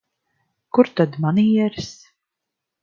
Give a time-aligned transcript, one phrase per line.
[0.77, 1.91] Kur tad manieres?